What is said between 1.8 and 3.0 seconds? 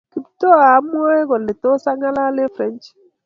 angalal eng French